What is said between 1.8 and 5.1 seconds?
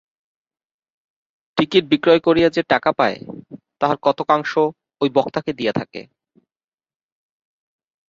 বিক্রয় করিয়া যে টাকা পায়, তাহার কতকাংশ ঐ